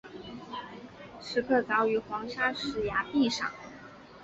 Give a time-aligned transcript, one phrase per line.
[1.21, 3.51] 石刻凿于黄砂石崖壁上。